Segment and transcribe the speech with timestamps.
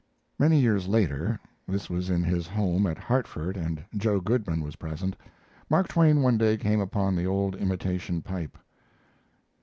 [0.39, 5.15] Many years later (this was in his home at Hartford, and Joe Goodman was present)
[5.69, 8.57] Mark Twain one day came upon the old imitation pipe.